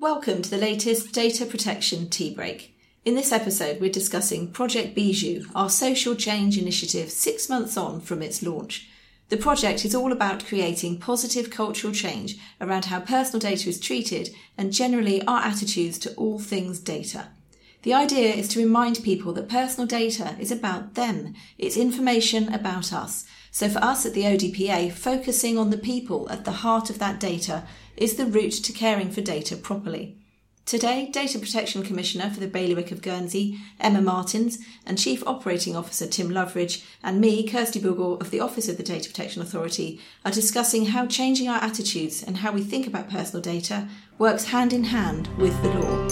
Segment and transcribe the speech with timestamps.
[0.00, 2.74] Welcome to the latest Data Protection Tea Break.
[3.04, 8.22] In this episode, we're discussing Project Bijou, our social change initiative six months on from
[8.22, 8.88] its launch.
[9.28, 14.30] The project is all about creating positive cultural change around how personal data is treated
[14.56, 17.28] and generally our attitudes to all things data.
[17.82, 22.94] The idea is to remind people that personal data is about them, it's information about
[22.94, 23.26] us.
[23.50, 27.18] So for us at the ODPA, focusing on the people at the heart of that
[27.18, 27.64] data
[27.96, 30.16] is the route to caring for data properly.
[30.66, 36.06] Today, Data Protection Commissioner for the Bailiwick of Guernsey, Emma Martins, and Chief Operating Officer
[36.06, 40.30] Tim Loveridge, and me, Kirsty Bogle of the Office of the Data Protection Authority, are
[40.30, 44.84] discussing how changing our attitudes and how we think about personal data works hand in
[44.84, 46.08] hand with the law.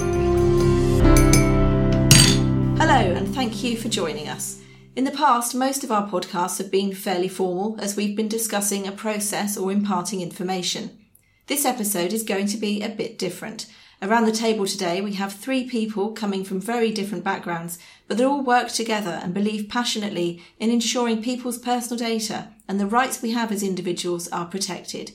[2.79, 4.61] Hello, and thank you for joining us.
[4.99, 8.85] In the past, most of our podcasts have been fairly formal as we've been discussing
[8.85, 10.99] a process or imparting information.
[11.47, 13.67] This episode is going to be a bit different.
[14.03, 18.25] Around the table today, we have three people coming from very different backgrounds, but they
[18.25, 23.31] all work together and believe passionately in ensuring people's personal data and the rights we
[23.31, 25.13] have as individuals are protected.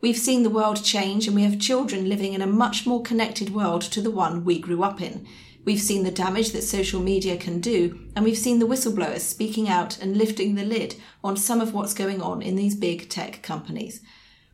[0.00, 3.54] We've seen the world change and we have children living in a much more connected
[3.54, 5.24] world to the one we grew up in.
[5.64, 9.68] We've seen the damage that social media can do, and we've seen the whistleblowers speaking
[9.68, 13.42] out and lifting the lid on some of what's going on in these big tech
[13.42, 14.00] companies.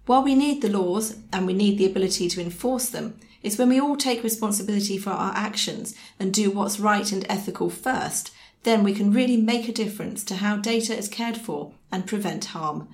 [0.07, 3.69] While we need the laws and we need the ability to enforce them, it's when
[3.69, 8.33] we all take responsibility for our actions and do what's right and ethical first,
[8.65, 12.47] then we can really make a difference to how data is cared for and prevent
[12.47, 12.89] harm.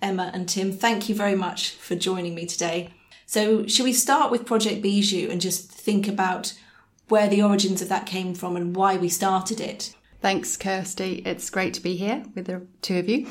[0.00, 2.90] Emma and Tim, thank you very much for joining me today.
[3.26, 6.54] So, should we start with Project Bijou and just think about
[7.12, 9.94] where the origins of that came from and why we started it?
[10.22, 11.22] Thanks, Kirsty.
[11.26, 13.26] It's great to be here with the two of you.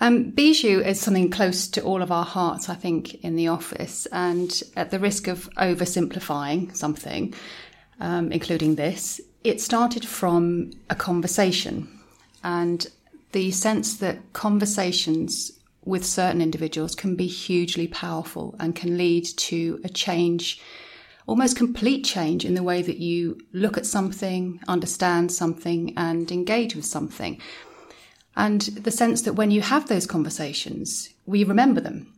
[0.00, 4.06] Um, Bijou is something close to all of our hearts, I think, in the office.
[4.12, 7.34] And at the risk of oversimplifying something,
[7.98, 11.88] um, including this, it started from a conversation
[12.44, 12.86] and
[13.32, 15.50] the sense that conversations
[15.84, 20.60] with certain individuals can be hugely powerful and can lead to a change,
[21.26, 26.74] almost complete change in the way that you look at something, understand something, and engage
[26.74, 27.40] with something.
[28.36, 32.12] And the sense that when you have those conversations, we remember them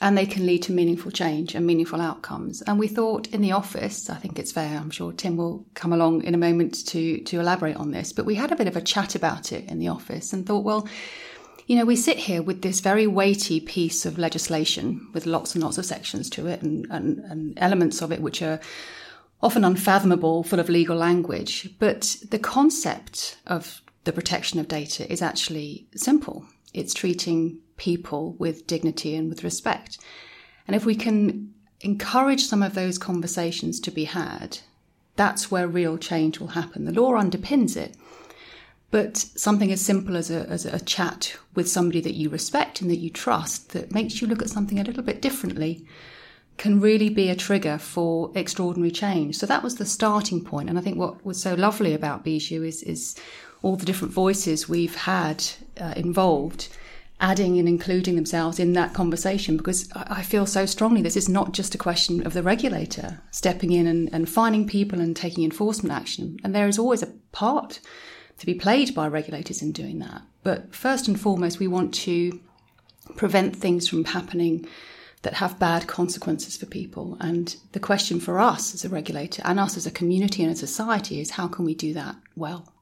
[0.00, 2.62] and they can lead to meaningful change and meaningful outcomes.
[2.62, 5.92] And we thought in the office, I think it's fair, I'm sure Tim will come
[5.92, 8.76] along in a moment to, to elaborate on this, but we had a bit of
[8.76, 10.88] a chat about it in the office and thought, well,
[11.68, 15.62] you know, we sit here with this very weighty piece of legislation with lots and
[15.62, 18.58] lots of sections to it and, and, and elements of it which are
[19.42, 21.68] often unfathomable, full of legal language.
[21.78, 26.46] But the concept of the protection of data is actually simple.
[26.72, 29.98] It's treating people with dignity and with respect.
[30.66, 31.52] And if we can
[31.82, 34.58] encourage some of those conversations to be had,
[35.16, 36.86] that's where real change will happen.
[36.86, 37.94] The law underpins it.
[38.90, 42.90] But something as simple as a, as a chat with somebody that you respect and
[42.90, 45.84] that you trust that makes you look at something a little bit differently
[46.56, 49.36] can really be a trigger for extraordinary change.
[49.36, 50.68] So that was the starting point.
[50.68, 53.14] And I think what was so lovely about Bijou is, is
[53.62, 55.44] all the different voices we've had
[55.80, 56.68] uh, involved
[57.20, 61.52] adding and including themselves in that conversation because I feel so strongly this is not
[61.52, 65.92] just a question of the regulator stepping in and, and finding people and taking enforcement
[65.92, 66.38] action.
[66.44, 67.80] And there is always a part
[68.38, 70.22] to be played by regulators in doing that.
[70.42, 72.40] But first and foremost, we want to
[73.16, 74.66] prevent things from happening
[75.22, 77.16] that have bad consequences for people.
[77.20, 80.56] And the question for us as a regulator and us as a community and a
[80.56, 82.72] society is how can we do that well?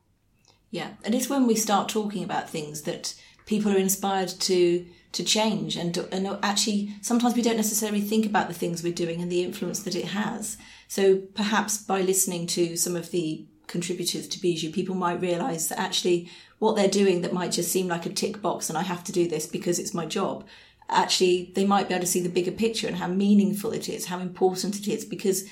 [0.70, 3.14] Yeah, and it's when we start talking about things that
[3.46, 8.48] people are inspired to to change and and actually sometimes we don't necessarily think about
[8.48, 10.58] the things we're doing and the influence that it has.
[10.88, 15.78] So perhaps by listening to some of the contributors to Bijou, people might realise that
[15.78, 19.04] actually what they're doing that might just seem like a tick box and I have
[19.04, 20.46] to do this because it's my job.
[20.88, 24.06] Actually, they might be able to see the bigger picture and how meaningful it is,
[24.06, 25.48] how important it is, because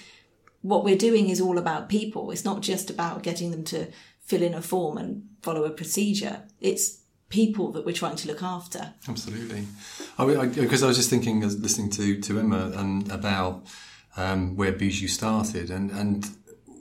[0.62, 2.30] what we're doing is all about people.
[2.30, 3.88] It's not just about getting them to
[4.20, 6.42] fill in a form and follow a procedure.
[6.60, 8.94] It's people that we're trying to look after.
[9.08, 9.66] Absolutely.
[10.16, 13.66] Because I, I, I, was just thinking, listening to, to Emma and about
[14.16, 16.30] um, where Bijou started, and, and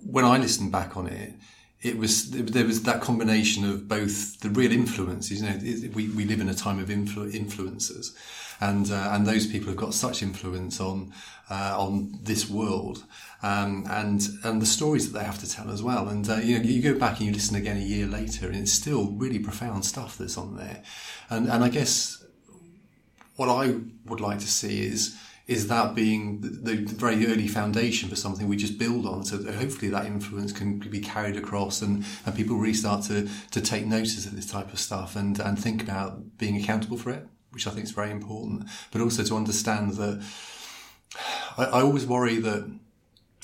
[0.05, 1.33] when I listened back on it,
[1.81, 5.41] it was there was that combination of both the real influences.
[5.41, 8.15] You know, we, we live in a time of influ- influencers,
[8.61, 11.13] and uh, and those people have got such influence on
[11.49, 13.03] uh, on this world,
[13.43, 16.07] um, and and the stories that they have to tell as well.
[16.07, 18.55] And uh, you know, you go back and you listen again a year later, and
[18.55, 20.83] it's still really profound stuff that's on there.
[21.29, 22.23] And and I guess
[23.35, 23.75] what I
[24.05, 28.47] would like to see is is that being the, the very early foundation for something
[28.47, 29.25] we just build on.
[29.25, 33.61] So hopefully that influence can be carried across and, and people really start to, to
[33.61, 37.27] take notice of this type of stuff and, and think about being accountable for it,
[37.51, 40.23] which I think is very important, but also to understand that
[41.57, 42.79] I, I always worry that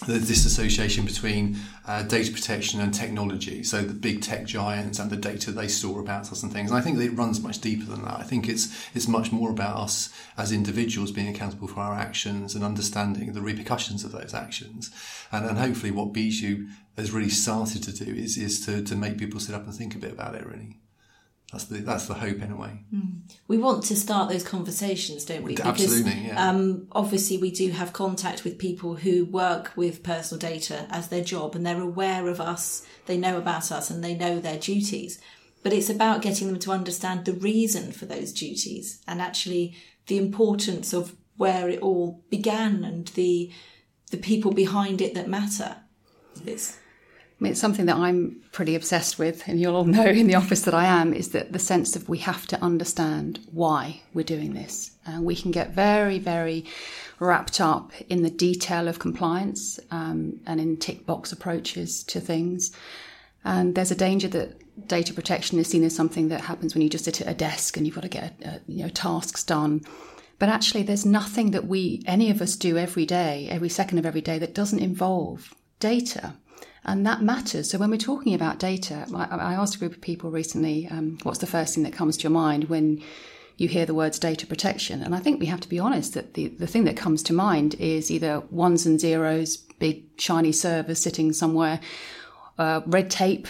[0.08, 1.58] there's disassociation between
[1.88, 3.64] uh, data protection and technology.
[3.64, 6.72] So the big tech giants and the data they store about us and things.
[6.72, 8.20] And I think it runs much deeper than that.
[8.20, 12.56] I think it's it's much more about us as individuals being accountable for our actions
[12.56, 14.92] and understanding the repercussions of those actions.
[15.32, 16.68] And, and hopefully, what Bijou
[16.98, 19.96] has really started to do is is to to make people sit up and think
[19.96, 20.46] a bit about it.
[20.46, 20.78] Really.
[21.52, 22.84] That's the that's the hope in a way.
[22.94, 23.22] Mm.
[23.48, 25.56] We want to start those conversations, don't we?
[25.56, 26.28] Because, Absolutely.
[26.28, 26.50] Yeah.
[26.50, 31.24] Um, obviously, we do have contact with people who work with personal data as their
[31.24, 32.86] job, and they're aware of us.
[33.08, 35.20] They know about us, and they know their duties.
[35.64, 39.76] But it's about getting them to understand the reason for those duties, and actually
[40.06, 43.52] the importance of where it all began and the
[44.12, 45.78] the people behind it that matter.
[46.46, 46.78] It's
[47.40, 50.36] I mean, it's something that I'm pretty obsessed with, and you'll all know in the
[50.36, 54.26] office that I am, is that the sense of we have to understand why we're
[54.26, 54.92] doing this.
[55.06, 56.66] And we can get very, very
[57.20, 62.76] wrapped up in the detail of compliance um, and in tick box approaches to things.
[63.46, 66.90] And there's a danger that data protection is seen as something that happens when you
[66.90, 69.82] just sit at a desk and you've got to get uh, you know tasks done.
[70.40, 74.06] But actually, there's nothing that we, any of us, do every day, every second of
[74.06, 76.34] every day, that doesn't involve data.
[76.86, 77.70] And that matters.
[77.70, 81.18] So when we're talking about data, I, I asked a group of people recently, um,
[81.24, 83.02] what's the first thing that comes to your mind when
[83.58, 85.02] you hear the words data protection?
[85.02, 87.34] And I think we have to be honest that the, the thing that comes to
[87.34, 91.80] mind is either ones and zeros, big shiny servers sitting somewhere,
[92.58, 93.48] uh, red tape,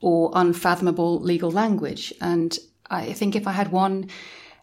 [0.00, 2.12] or unfathomable legal language.
[2.20, 2.58] And
[2.90, 4.08] I think if I had one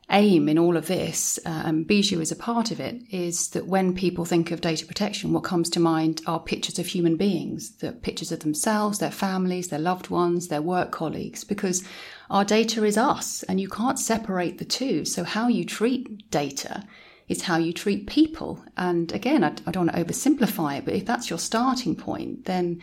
[0.10, 3.68] aim in all of this, uh, and Bijou is a part of it, is that
[3.68, 7.72] when people think of data protection, what comes to mind are pictures of human beings,
[7.78, 11.84] the pictures of themselves, their families, their loved ones, their work colleagues, because
[12.30, 15.04] our data is us and you can't separate the two.
[15.04, 16.86] So how you treat data
[17.28, 18.64] is how you treat people.
[18.78, 22.46] And again, I, I don't want to oversimplify it, but if that's your starting point,
[22.46, 22.82] then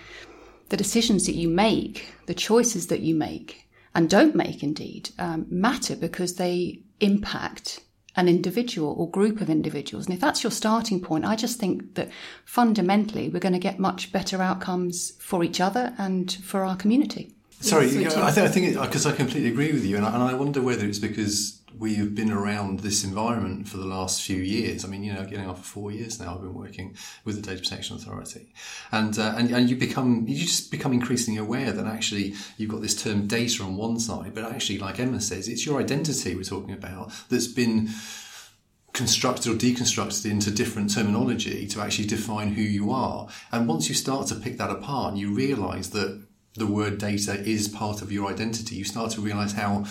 [0.69, 5.47] the decisions that you make, the choices that you make, and don't make indeed um,
[5.49, 7.81] matter because they impact
[8.17, 10.06] an individual or group of individuals.
[10.06, 12.11] And if that's your starting point, I just think that
[12.44, 17.32] fundamentally we're going to get much better outcomes for each other and for our community.
[17.61, 20.23] Sorry, yes, I, th- I think because I completely agree with you, and I, and
[20.23, 24.37] I wonder whether it's because we have been around this environment for the last few
[24.37, 24.85] years.
[24.85, 27.43] I mean, you know, getting on for four years now, I've been working with the
[27.43, 28.53] Data Protection Authority,
[28.93, 32.82] and uh, and, and you become you just become increasingly aware that actually you've got
[32.82, 36.43] this term data on one side, but actually, like Emma says, it's your identity we're
[36.43, 37.88] talking about that's been
[38.93, 43.29] constructed or deconstructed into different terminology to actually define who you are.
[43.50, 46.25] And once you start to pick that apart, and you realise that
[46.56, 49.85] the word data is part of your identity, you start to realise how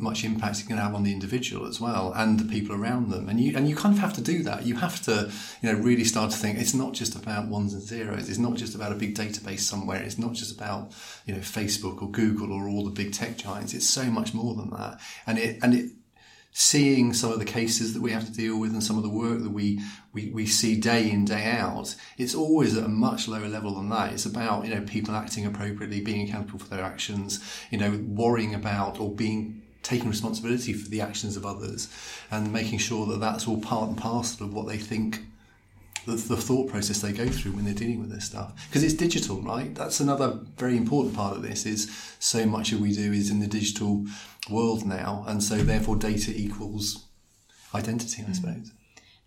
[0.00, 3.28] much impact it can have on the individual as well and the people around them.
[3.28, 4.66] And you and you kind of have to do that.
[4.66, 5.30] You have to,
[5.62, 8.28] you know, really start to think it's not just about ones and zeros.
[8.28, 10.02] It's not just about a big database somewhere.
[10.02, 10.92] It's not just about,
[11.26, 13.74] you know, Facebook or Google or all the big tech giants.
[13.74, 15.00] It's so much more than that.
[15.26, 15.90] And it and it
[16.52, 19.08] seeing some of the cases that we have to deal with and some of the
[19.08, 19.80] work that we,
[20.12, 23.88] we, we see day in, day out, it's always at a much lower level than
[23.88, 24.12] that.
[24.12, 27.40] It's about, you know, people acting appropriately, being accountable for their actions,
[27.70, 31.88] you know, worrying about or being taking responsibility for the actions of others
[32.30, 35.24] and making sure that that's all part and parcel of what they think
[36.06, 38.52] the, the thought process they go through when they're dealing with this stuff.
[38.68, 39.74] Because it's digital right?
[39.74, 43.40] That's another very important part of this is so much of we do is in
[43.40, 44.06] the digital
[44.48, 47.04] world now and so therefore data equals
[47.74, 48.34] identity i mm.
[48.34, 48.72] suppose.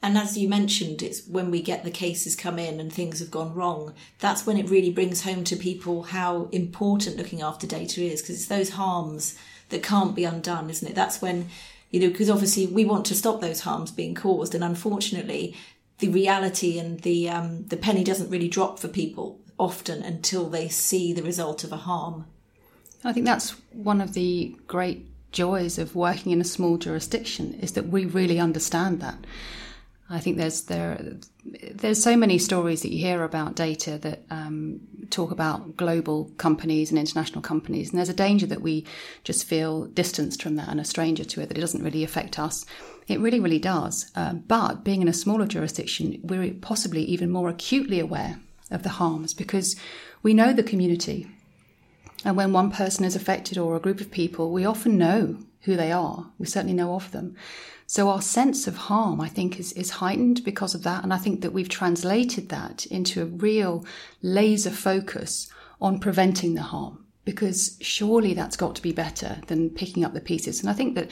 [0.02, 3.32] And as you mentioned, it's when we get the cases come in and things have
[3.32, 8.02] gone wrong, that's when it really brings home to people how important looking after data
[8.02, 9.38] is, because it's those harms
[9.70, 10.96] that can't be undone, isn't it?
[10.96, 11.50] That's when,
[11.92, 15.56] you know, because obviously we want to stop those harms being caused, and unfortunately,
[16.00, 20.68] the reality and the um, the penny doesn't really drop for people often until they
[20.68, 22.26] see the result of a harm.
[23.04, 27.74] I think that's one of the great joys of working in a small jurisdiction is
[27.74, 29.26] that we really understand that.
[30.14, 31.18] I think there's there
[31.74, 34.80] there's so many stories that you hear about data that um,
[35.10, 38.86] talk about global companies and international companies, and there's a danger that we
[39.24, 42.38] just feel distanced from that and a stranger to it that it doesn't really affect
[42.38, 42.64] us.
[43.08, 44.12] It really, really does.
[44.16, 48.40] Um, but being in a smaller jurisdiction, we're possibly even more acutely aware
[48.70, 49.76] of the harms because
[50.22, 51.28] we know the community.
[52.24, 55.76] And when one person is affected or a group of people, we often know who
[55.76, 56.32] they are.
[56.38, 57.36] We certainly know of them.
[57.86, 61.04] So our sense of harm, I think, is, is heightened because of that.
[61.04, 63.86] And I think that we've translated that into a real
[64.22, 65.48] laser focus
[65.82, 70.22] on preventing the harm because surely that's got to be better than picking up the
[70.22, 70.60] pieces.
[70.60, 71.10] And I think that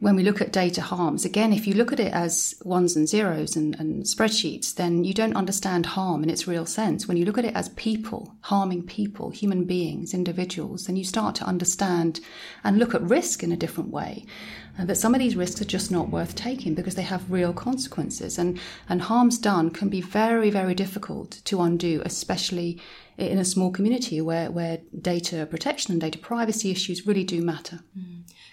[0.00, 3.08] when we look at data harms, again, if you look at it as ones and
[3.08, 7.08] zeros and, and, spreadsheets, then you don't understand harm in its real sense.
[7.08, 11.34] When you look at it as people, harming people, human beings, individuals, then you start
[11.36, 12.20] to understand
[12.62, 14.24] and look at risk in a different way.
[14.78, 17.52] Uh, that some of these risks are just not worth taking because they have real
[17.52, 18.38] consequences.
[18.38, 22.80] And, and harms done can be very, very difficult to undo, especially
[23.16, 27.80] in a small community where, where data protection and data privacy issues really do matter.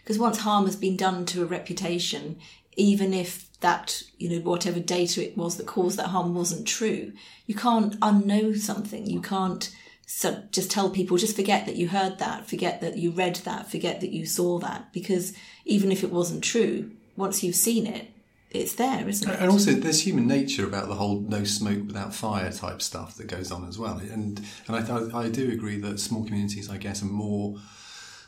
[0.06, 2.38] Because once harm has been done to a reputation,
[2.78, 7.12] even if that, you know, whatever data it was that caused that harm wasn't true,
[7.48, 9.08] you can't unknow something.
[9.08, 13.10] You can't so just tell people, just forget that you heard that, forget that you
[13.10, 15.34] read that, forget that you saw that, because
[15.66, 18.12] even if it wasn't true, once you've seen it,
[18.52, 19.40] it's there, isn't it?
[19.40, 23.28] And also, there's human nature about the whole no smoke without fire type stuff that
[23.28, 23.98] goes on as well.
[23.98, 27.58] And and I, I do agree that small communities, I guess, are more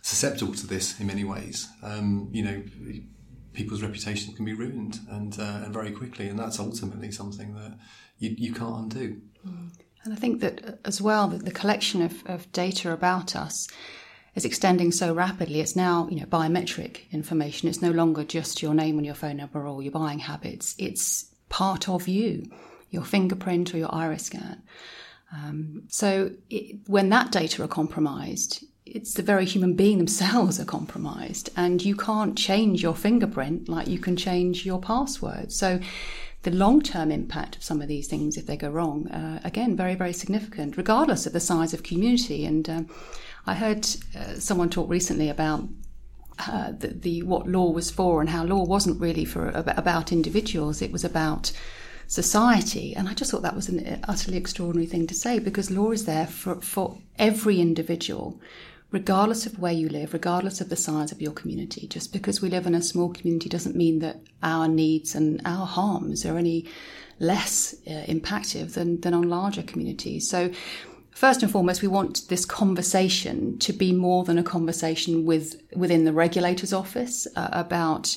[0.07, 1.67] susceptible to this in many ways.
[1.83, 2.63] Um, you know,
[3.51, 7.77] people's reputations can be ruined and uh, and very quickly, and that's ultimately something that
[8.17, 9.21] you, you can't undo.
[9.45, 9.69] Mm.
[10.05, 13.67] And I think that uh, as well, the collection of, of data about us
[14.33, 15.59] is extending so rapidly.
[15.59, 17.67] It's now, you know, biometric information.
[17.67, 20.73] It's no longer just your name and your phone number or your buying habits.
[20.77, 22.49] It's part of you,
[22.91, 24.63] your fingerprint or your iris scan.
[25.33, 28.63] Um, so it, when that data are compromised,
[28.95, 33.87] it's the very human being themselves are compromised, and you can't change your fingerprint like
[33.87, 35.51] you can change your password.
[35.51, 35.79] So
[36.43, 39.75] the long term impact of some of these things, if they go wrong, uh, again,
[39.75, 42.45] very, very significant, regardless of the size of community.
[42.45, 42.89] And um,
[43.45, 45.67] I heard uh, someone talk recently about
[46.39, 50.81] uh, the, the, what law was for and how law wasn't really for about individuals;
[50.81, 51.51] it was about
[52.07, 52.95] society.
[52.95, 56.05] And I just thought that was an utterly extraordinary thing to say because law is
[56.05, 58.39] there for for every individual,
[58.91, 61.87] regardless of where you live, regardless of the size of your community.
[61.87, 65.65] Just because we live in a small community doesn't mean that our needs and our
[65.65, 66.65] harms are any
[67.19, 70.29] less uh, impactful than than on larger communities.
[70.29, 70.51] So
[71.11, 76.05] first and foremost, we want this conversation to be more than a conversation with within
[76.05, 78.15] the regulator's office uh, about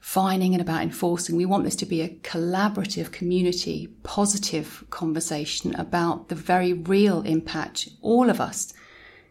[0.00, 1.36] fining and about enforcing.
[1.36, 7.88] We want this to be a collaborative, community, positive conversation about the very real impact
[8.00, 8.72] all of us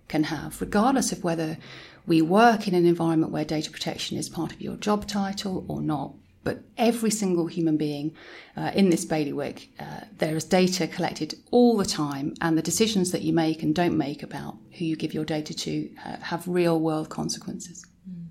[0.08, 1.58] can have, regardless of whether
[2.06, 5.82] we work in an environment where data protection is part of your job title or
[5.82, 6.14] not
[6.46, 8.16] but every single human being
[8.56, 13.12] uh, in this bailiwick, uh, there is data collected all the time, and the decisions
[13.12, 16.48] that you make and don't make about who you give your data to uh, have
[16.48, 17.84] real world consequences.
[18.08, 18.28] Mm.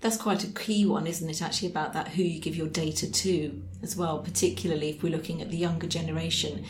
[0.00, 1.42] That's quite a key one, isn't it?
[1.42, 5.42] Actually, about that who you give your data to as well, particularly if we're looking
[5.42, 6.64] at the younger generation.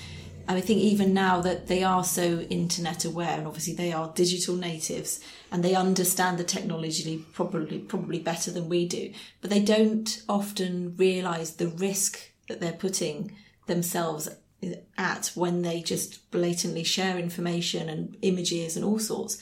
[0.49, 4.55] I think even now that they are so internet aware, and obviously they are digital
[4.57, 10.23] natives, and they understand the technology probably probably better than we do, but they don't
[10.29, 13.37] often realise the risk that they're putting
[13.67, 14.29] themselves
[14.97, 19.39] at when they just blatantly share information and images and all sorts.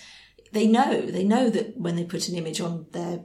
[0.53, 3.21] They know they know that when they put an image on their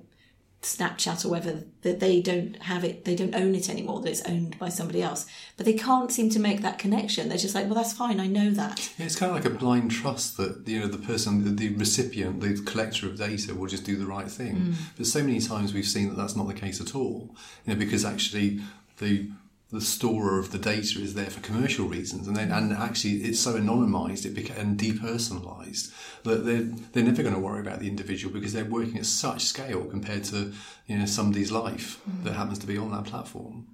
[0.62, 4.26] Snapchat or whatever that they don't have it, they don't own it anymore, that it's
[4.26, 5.26] owned by somebody else.
[5.56, 7.30] But they can't seem to make that connection.
[7.30, 8.92] They're just like, well, that's fine, I know that.
[8.98, 11.76] Yeah, it's kind of like a blind trust that you know the person, the, the
[11.76, 14.56] recipient, the collector of data will just do the right thing.
[14.56, 14.74] Mm.
[14.98, 17.34] But so many times we've seen that that's not the case at all.
[17.66, 18.60] You know, because actually
[18.98, 19.30] the
[19.72, 23.40] the storer of the data is there for commercial reasons, and then and actually it's
[23.40, 27.88] so anonymized it became and depersonalized that they're they're never going to worry about the
[27.88, 30.54] individual because they're working at such scale compared to
[30.88, 32.24] you know somebody's life mm.
[32.24, 33.68] that happens to be on that platform.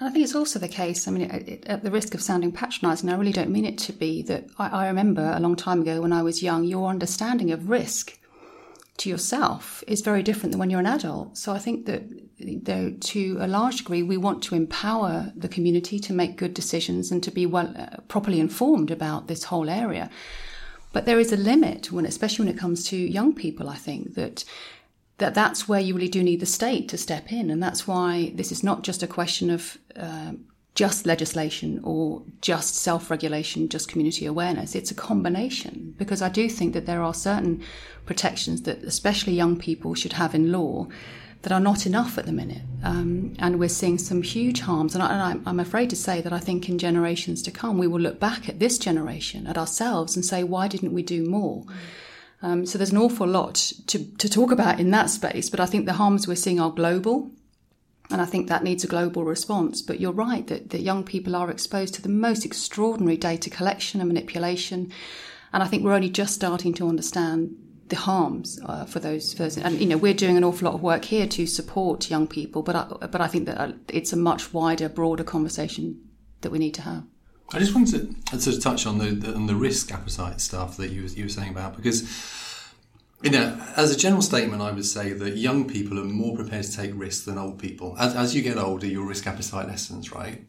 [0.00, 1.06] And I think it's also the case.
[1.06, 1.30] I mean,
[1.66, 4.46] at the risk of sounding patronising, I really don't mean it to be that.
[4.58, 8.18] I, I remember a long time ago when I was young, your understanding of risk
[8.96, 11.38] to yourself is very different than when you're an adult.
[11.38, 12.02] So I think that
[12.62, 17.10] though to a large degree we want to empower the community to make good decisions
[17.10, 20.10] and to be well uh, properly informed about this whole area.
[20.92, 24.14] But there is a limit when especially when it comes to young people I think
[24.14, 24.44] that
[25.18, 28.32] that that's where you really do need the state to step in and that's why
[28.34, 30.32] this is not just a question of uh,
[30.74, 34.74] just legislation or just self regulation, just community awareness.
[34.74, 37.62] It's a combination because I do think that there are certain
[38.06, 40.88] protections that especially young people should have in law
[41.42, 42.62] that are not enough at the minute.
[42.82, 44.94] Um, and we're seeing some huge harms.
[44.94, 48.00] And, I, am afraid to say that I think in generations to come, we will
[48.00, 51.64] look back at this generation, at ourselves, and say, why didn't we do more?
[52.42, 53.54] Um, so there's an awful lot
[53.86, 56.70] to, to talk about in that space, but I think the harms we're seeing are
[56.70, 57.30] global.
[58.10, 59.82] And I think that needs a global response.
[59.82, 64.00] But you're right that, that young people are exposed to the most extraordinary data collection
[64.00, 64.92] and manipulation.
[65.52, 67.56] And I think we're only just starting to understand
[67.90, 70.82] the harms uh, for those those, and you know we're doing an awful lot of
[70.82, 74.16] work here to support young people but I, but I think that uh, it's a
[74.16, 76.00] much wider broader conversation
[76.40, 77.04] that we need to have
[77.52, 80.76] I just wanted to sort of touch on the, the on the risk appetite stuff
[80.78, 82.08] that you you were saying about because
[83.22, 86.64] you know, as a general statement, I would say that young people are more prepared
[86.64, 87.94] to take risks than old people.
[87.98, 90.42] As, as you get older, your risk appetite lessens, right?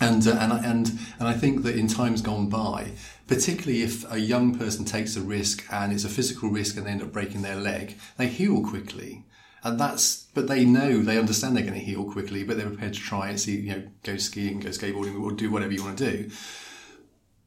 [0.00, 2.92] And, uh, and, and, and I think that in times gone by,
[3.26, 6.90] particularly if a young person takes a risk and it's a physical risk and they
[6.90, 9.24] end up breaking their leg, they heal quickly.
[9.64, 12.94] And that's, but they know, they understand they're going to heal quickly, but they're prepared
[12.94, 15.98] to try it, see, you know, go skiing, go skateboarding, or do whatever you want
[15.98, 16.30] to do.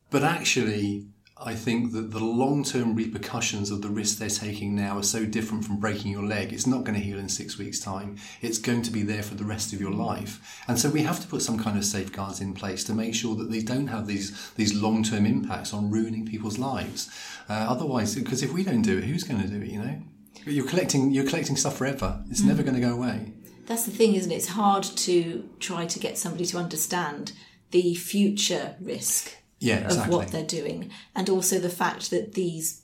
[0.10, 1.06] But actually,
[1.44, 5.26] I think that the long term repercussions of the risk they're taking now are so
[5.26, 6.54] different from breaking your leg.
[6.54, 8.18] It's not going to heal in six weeks' time.
[8.42, 10.62] It's going to be there for the rest of your life.
[10.68, 13.36] And so we have to put some kind of safeguards in place to make sure
[13.36, 17.10] that they don't have these, these long term impacts on ruining people's lives.
[17.50, 20.02] Uh, otherwise, because if we don't do it, who's going to do it, you know?
[20.46, 22.24] You're collecting, you're collecting stuff forever.
[22.30, 22.48] It's mm.
[22.48, 23.34] never going to go away.
[23.66, 24.36] That's the thing, isn't it?
[24.36, 27.32] It's hard to try to get somebody to understand
[27.72, 30.02] the future risk yeah, exactly.
[30.02, 32.82] of what they're doing, and also the fact that these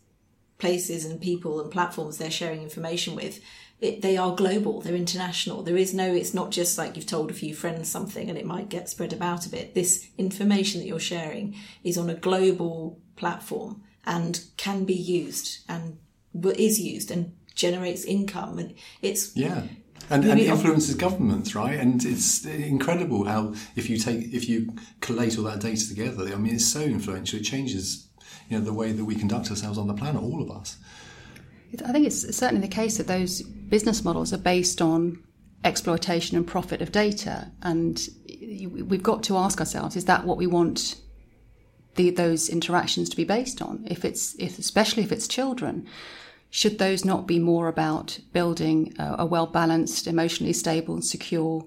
[0.57, 3.39] places and people and platforms they're sharing information with.
[3.79, 5.61] It, they are global, they're international.
[5.61, 8.45] There is no, it's not just like you've told a few friends something and it
[8.45, 9.75] might get spread about a bit.
[9.75, 15.99] This information that you're sharing is on a global platform and can be used and
[16.55, 18.57] is used and generates income.
[18.57, 19.61] And it's, yeah
[20.09, 21.77] and, and influences governments, right?
[21.77, 26.35] And it's incredible how if you take if you collate all that data together, I
[26.35, 27.39] mean, it's so influential.
[27.39, 28.07] It changes,
[28.49, 30.77] you know, the way that we conduct ourselves on the planet, all of us.
[31.85, 35.21] I think it's certainly the case that those business models are based on
[35.65, 37.99] exploitation and profit of data, and
[38.85, 40.95] we've got to ask ourselves: Is that what we want
[41.95, 43.85] the, those interactions to be based on?
[43.89, 45.85] If it's, if, especially if it's children
[46.49, 51.65] should those not be more about building a, a well balanced, emotionally stable, and secure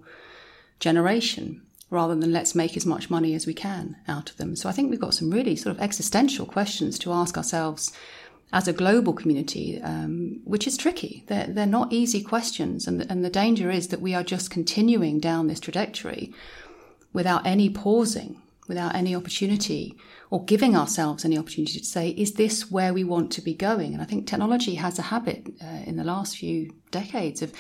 [0.79, 4.57] generation rather than let's make as much money as we can out of them?
[4.57, 7.93] So I think we've got some really sort of existential questions to ask ourselves
[8.53, 11.25] as a global community, um, which is tricky.
[11.29, 12.87] They're, they're not easy questions.
[12.87, 16.33] And the, and the danger is that we are just continuing down this trajectory
[17.13, 19.97] without any pausing, without any opportunity
[20.31, 23.93] or giving ourselves any opportunity to say, is this where we want to be going?
[23.93, 27.53] And I think technology has a habit uh, in the last few decades of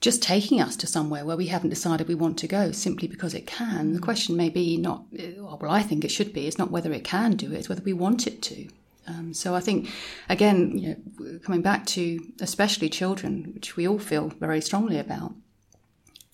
[0.00, 3.34] just taking us to somewhere where we haven't decided we want to go simply because
[3.34, 3.94] it can.
[3.94, 6.92] The question may be not, uh, well, I think it should be, it's not whether
[6.92, 8.68] it can do it, it's whether we want it to.
[9.08, 9.88] Um, so I think,
[10.28, 15.32] again, you know, coming back to especially children, which we all feel very strongly about,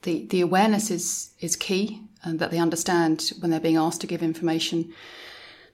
[0.03, 4.07] the, the awareness is, is key and that they understand when they're being asked to
[4.09, 4.93] give information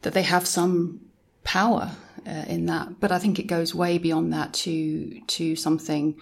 [0.03, 1.01] that they have some
[1.45, 1.93] power
[2.27, 3.01] uh, in that.
[3.01, 6.17] But I think it goes way beyond that to to something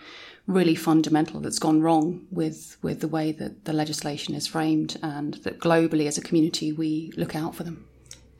[0.46, 5.34] really fundamental that's gone wrong with with the way that the legislation is framed, and
[5.44, 7.84] that globally as a community we look out for them.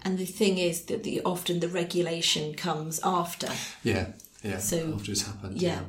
[0.03, 3.48] And the thing is that the often the regulation comes after.
[3.83, 4.09] Yeah,
[4.42, 4.59] yeah.
[4.59, 5.61] So after it's happened.
[5.61, 5.81] Yeah.
[5.81, 5.83] yeah.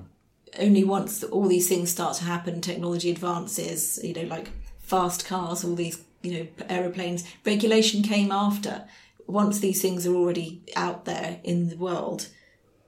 [0.60, 4.00] Only once all these things start to happen, technology advances.
[4.04, 7.24] You know, like fast cars, all these you know aeroplanes.
[7.46, 8.86] Regulation came after
[9.30, 12.28] once these things are already out there in the world,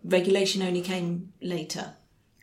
[0.04, 1.93] regulation only came later.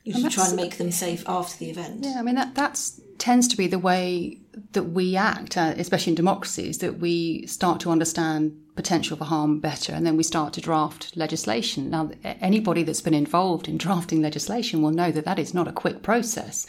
[0.04, 2.04] You should try and make them safe after the event.
[2.04, 4.38] Yeah, I mean that that's tends to be the way
[4.72, 9.58] that we act, uh, especially in democracies, that we start to understand potential for harm
[9.58, 11.90] better, and then we start to draft legislation.
[11.90, 15.72] Now, anybody that's been involved in drafting legislation will know that that is not a
[15.72, 16.66] quick process.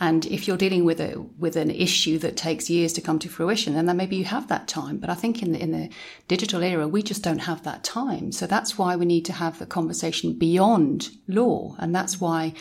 [0.00, 3.28] And if you're dealing with a with an issue that takes years to come to
[3.28, 4.98] fruition, then, then maybe you have that time.
[4.98, 5.88] But I think in the, in the
[6.26, 8.32] digital era, we just don't have that time.
[8.32, 12.54] So that's why we need to have the conversation beyond law, and that's why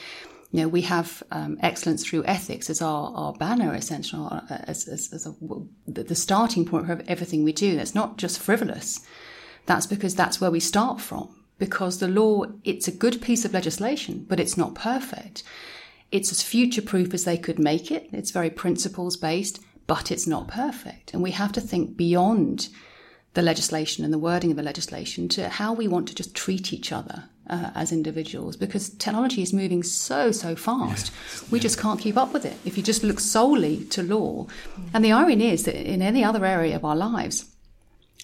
[0.54, 5.12] you know, we have um, excellence through ethics as our, our banner, essentially, as, as,
[5.12, 5.34] as a,
[5.88, 7.76] the starting point for everything we do.
[7.76, 9.02] That's not just frivolous.
[9.66, 11.36] That's because that's where we start from.
[11.58, 15.42] Because the law, it's a good piece of legislation, but it's not perfect.
[16.14, 18.08] It's as future proof as they could make it.
[18.12, 21.12] It's very principles based, but it's not perfect.
[21.12, 22.70] And we have to think beyond
[23.34, 26.72] the legislation and the wording of the legislation to how we want to just treat
[26.72, 31.12] each other uh, as individuals because technology is moving so, so fast.
[31.52, 34.46] We just can't keep up with it if you just look solely to law.
[34.94, 37.53] And the irony is that in any other area of our lives,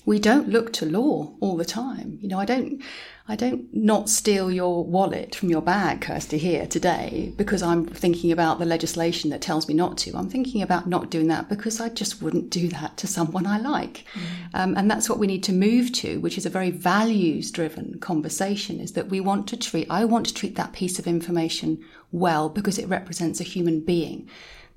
[0.09, 2.17] we don't look to law all the time.
[2.19, 2.81] You know, I don't,
[3.27, 8.31] I don't not steal your wallet from your bag, Kirsty, here today because I'm thinking
[8.31, 10.17] about the legislation that tells me not to.
[10.17, 13.59] I'm thinking about not doing that because I just wouldn't do that to someone I
[13.59, 14.03] like.
[14.15, 14.59] Mm.
[14.59, 17.99] Um, and that's what we need to move to, which is a very values driven
[17.99, 21.85] conversation is that we want to treat, I want to treat that piece of information
[22.11, 24.27] well because it represents a human being.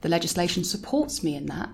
[0.03, 1.71] The legislation supports me in that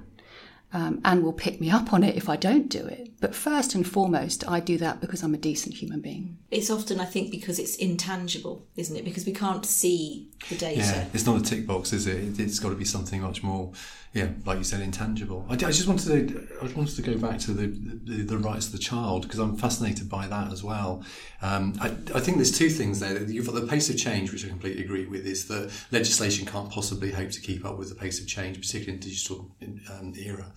[0.73, 3.11] um, and will pick me up on it if I don't do it.
[3.21, 6.39] But first and foremost, I do that because I'm a decent human being.
[6.51, 9.05] It's often, I think, because it's intangible, isn't it?
[9.05, 10.81] Because we can't see the data.
[10.81, 12.39] Yeah, it's not a tick box, is it?
[12.39, 13.73] It's got to be something much more,
[14.13, 15.45] yeah, like you said, intangible.
[15.49, 18.67] I, I just wanted to, I wanted to go back to the the, the rights
[18.67, 21.03] of the child because I'm fascinated by that as well.
[21.43, 23.21] Um, I, I think there's two things there.
[23.23, 26.71] You've got the pace of change, which I completely agree with, is that legislation can't
[26.71, 29.51] possibly hope to keep up with the pace of change, particularly in digital
[29.91, 30.53] um, era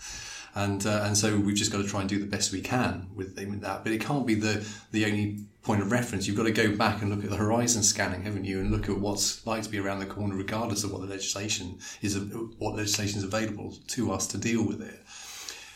[0.56, 3.08] and uh, and so we've just got to try and do the best we can
[3.16, 3.84] with, with that.
[3.84, 6.28] But it can't be the the only point of reference.
[6.28, 8.90] You've got to go back and look at the horizon scanning, haven't you, and look
[8.90, 12.18] at what's like to be around the corner, regardless of what the legislation is,
[12.58, 15.00] what legislation is available to us to deal with it.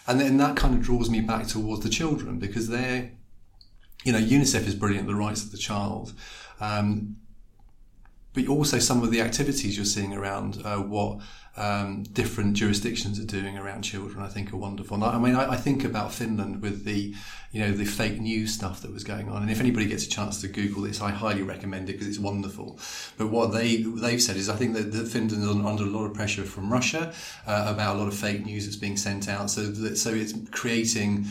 [0.07, 3.11] And then that kind of draws me back towards the children because they're,
[4.03, 6.13] you know, UNICEF is brilliant, the rights of the child.
[6.59, 7.17] Um,
[8.33, 11.21] but also some of the activities you're seeing around uh, what
[11.57, 14.95] um, different jurisdictions are doing around children, I think are wonderful.
[14.95, 17.15] And I, I mean, I, I, think about Finland with the,
[17.51, 19.41] you know, the fake news stuff that was going on.
[19.41, 22.19] And if anybody gets a chance to Google this, I highly recommend it because it's
[22.19, 22.77] wonderful.
[23.17, 26.05] But what they they've said is, I think that, that Finland is under a lot
[26.05, 27.13] of pressure from Russia
[27.47, 29.49] uh, about a lot of fake news that's being sent out.
[29.49, 31.25] So that, so it's creating,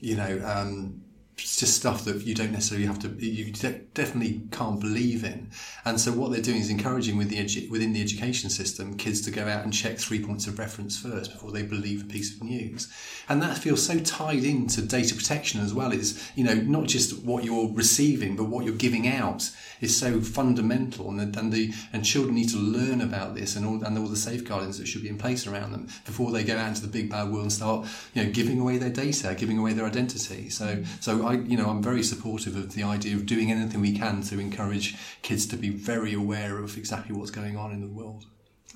[0.00, 0.40] you know.
[0.42, 1.02] Um,
[1.38, 5.50] it's just stuff that you don't necessarily have to you definitely can't believe in.
[5.84, 9.20] And so what they're doing is encouraging with the edu- within the education system kids
[9.22, 12.34] to go out and check three points of reference first before they believe a piece
[12.34, 12.90] of news.
[13.28, 15.92] And that feels so tied into data protection as well.
[15.92, 19.50] Is you know not just what you're receiving but what you're giving out
[19.82, 21.10] is so fundamental.
[21.10, 24.06] And the, and the and children need to learn about this and all and all
[24.06, 26.88] the safeguardings that should be in place around them before they go out into the
[26.88, 30.48] big bad world and start you know giving away their data giving away their identity.
[30.48, 33.96] So so I, you know, I'm very supportive of the idea of doing anything we
[33.96, 37.88] can to encourage kids to be very aware of exactly what's going on in the
[37.88, 38.26] world.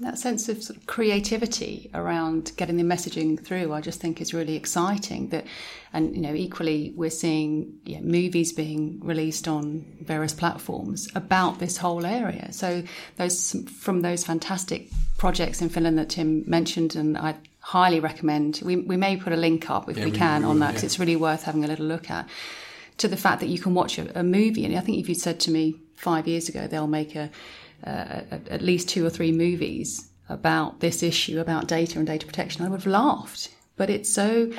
[0.01, 4.33] That sense of, sort of creativity around getting the messaging through, I just think is
[4.33, 5.29] really exciting.
[5.29, 5.45] That,
[5.93, 12.07] and you know, equally we're seeing movies being released on various platforms about this whole
[12.07, 12.51] area.
[12.53, 12.83] So
[13.17, 18.61] those from those fantastic projects in Finland that Tim mentioned, and I highly recommend.
[18.65, 20.69] We, we may put a link up if yeah, we, we, can we, on that
[20.69, 20.87] because yeah.
[20.87, 22.29] it's really worth having a little look at.
[22.99, 25.21] To the fact that you can watch a, a movie, and I think if you'd
[25.21, 27.31] said to me five years ago they'll make a,
[27.85, 32.65] a, at least two or three movies about this issue about data and data protection,
[32.65, 33.51] I would have laughed.
[33.77, 34.53] But it's so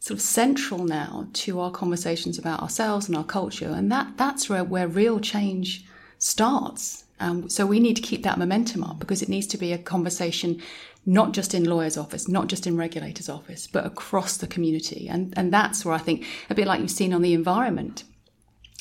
[0.00, 4.48] sort of central now to our conversations about ourselves and our culture, and that that's
[4.48, 5.84] where where real change
[6.18, 7.04] starts.
[7.20, 9.78] Um, so we need to keep that momentum up because it needs to be a
[9.78, 10.60] conversation
[11.06, 15.08] not just in lawyer's office, not just in regulator's office, but across the community.
[15.08, 18.04] And, and that's where I think, a bit like you've seen on the environment,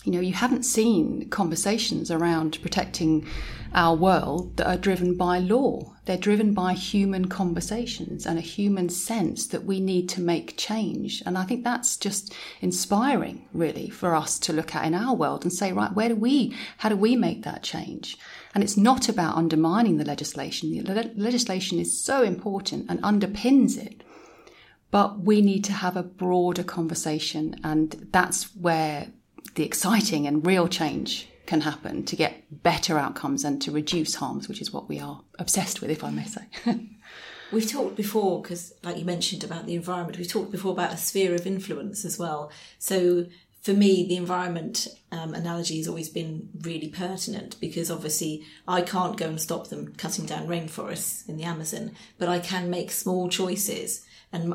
[0.06, 3.26] you know, you haven't seen conversations around protecting
[3.74, 5.94] our world that are driven by law.
[6.06, 11.24] They're driven by human conversations and a human sense that we need to make change.
[11.26, 15.44] And I think that's just inspiring, really, for us to look at in our world
[15.44, 18.18] and say, right, where do we, how do we make that change?
[18.54, 20.84] And it's not about undermining the legislation.
[20.84, 24.04] The le- legislation is so important and underpins it.
[24.92, 29.08] But we need to have a broader conversation, and that's where
[29.56, 34.48] the exciting and real change can happen to get better outcomes and to reduce harms,
[34.48, 36.44] which is what we are obsessed with, if I may say.
[37.52, 40.98] We've talked before, because like you mentioned about the environment, we've talked before about a
[40.98, 42.52] sphere of influence as well.
[42.80, 43.28] So
[43.64, 49.16] for me, the environment um, analogy has always been really pertinent because obviously I can't
[49.16, 53.30] go and stop them cutting down rainforests in the Amazon, but I can make small
[53.30, 54.06] choices.
[54.34, 54.54] And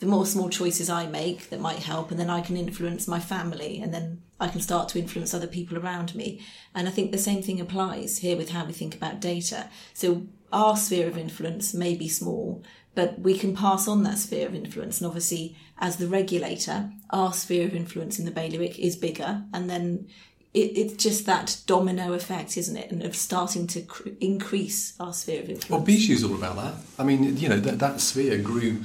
[0.00, 3.20] the more small choices I make that might help, and then I can influence my
[3.20, 6.40] family, and then I can start to influence other people around me.
[6.74, 9.68] And I think the same thing applies here with how we think about data.
[9.92, 12.62] So our sphere of influence may be small,
[12.98, 15.00] but we can pass on that sphere of influence.
[15.00, 19.44] And obviously, as the regulator, our sphere of influence in the bailiwick is bigger.
[19.54, 20.08] And then
[20.52, 22.90] it, it's just that domino effect, isn't it?
[22.90, 25.86] And of starting to cr- increase our sphere of influence.
[25.86, 26.74] Well, is all about that.
[26.98, 28.82] I mean, you know, that, that sphere grew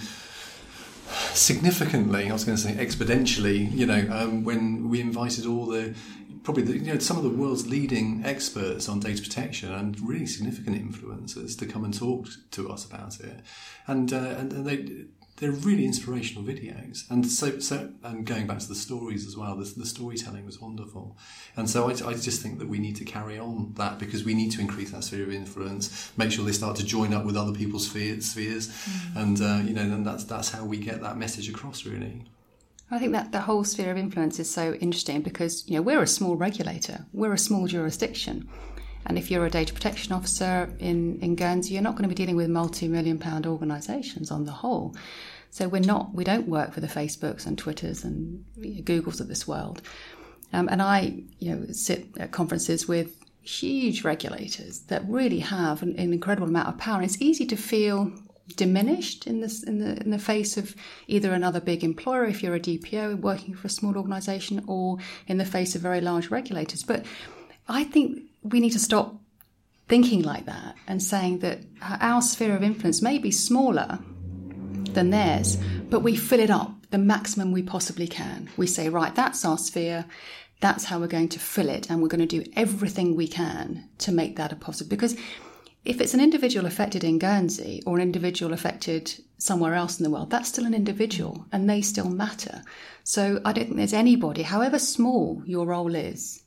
[1.33, 5.95] significantly, I was going to say exponentially, you know, um, when we invited all the
[6.43, 10.25] probably the, you know some of the world's leading experts on data protection and really
[10.25, 13.39] significant influencers to come and talk to us about it,
[13.87, 15.05] and uh, and, they
[15.37, 17.09] they're really inspirational videos.
[17.09, 20.61] And so, so and going back to the stories as well, the, the storytelling was
[20.61, 21.17] wonderful.
[21.57, 24.35] And so I, I just think that we need to carry on that because we
[24.35, 27.35] need to increase that sphere of influence, make sure they start to join up with
[27.35, 29.21] other people's spheres, spheres mm.
[29.21, 32.23] and uh, you know, then that's that's how we get that message across, really.
[32.93, 36.01] I think that the whole sphere of influence is so interesting because you know we're
[36.01, 38.47] a small regulator, we're a small jurisdiction,
[39.05, 42.15] and if you're a data protection officer in in Guernsey, you're not going to be
[42.15, 44.95] dealing with multi-million pound organisations on the whole.
[45.53, 49.47] So we're not, we don't work for the Facebooks and Twitters and Googles of this
[49.47, 49.83] world.
[50.51, 55.95] Um, and I, you know, sit at conferences with huge regulators that really have an,
[55.99, 56.95] an incredible amount of power.
[56.95, 58.11] And it's easy to feel
[58.55, 60.75] diminished in this in the in the face of
[61.07, 65.37] either another big employer if you're a DPO working for a small organization or in
[65.37, 66.83] the face of very large regulators.
[66.83, 67.05] But
[67.67, 69.15] I think we need to stop
[69.87, 73.99] thinking like that and saying that our sphere of influence may be smaller
[74.91, 75.57] than theirs
[75.89, 78.49] but we fill it up the maximum we possibly can.
[78.57, 80.05] We say right that's our sphere.
[80.59, 83.89] That's how we're going to fill it and we're going to do everything we can
[83.99, 84.89] to make that a positive.
[84.89, 85.15] Because
[85.85, 90.09] if it's an individual affected in Guernsey or an individual affected somewhere else in the
[90.09, 91.45] world, that's still an individual mm.
[91.51, 92.63] and they still matter.
[93.03, 96.43] So I don't think there's anybody, however small your role is,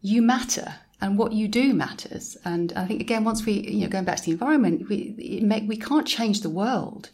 [0.00, 2.36] you matter and what you do matters.
[2.44, 5.68] And I think again, once we, you know, going back to the environment, we, make,
[5.68, 7.10] we can't change the world,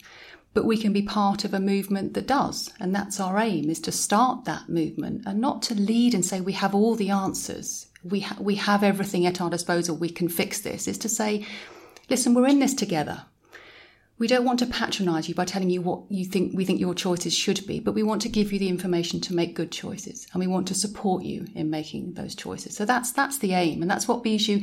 [0.53, 2.71] but we can be part of a movement that does.
[2.79, 6.39] And that's our aim is to start that movement and not to lead and say
[6.39, 9.97] we have all the answers we ha- we have everything at our disposal.
[9.97, 10.87] We can fix this.
[10.87, 11.45] Is to say,
[12.09, 13.25] listen, we're in this together.
[14.17, 16.93] We don't want to patronise you by telling you what you think we think your
[16.93, 20.25] choices should be, but we want to give you the information to make good choices,
[20.31, 22.77] and we want to support you in making those choices.
[22.77, 24.61] So that's that's the aim, and that's what Bijou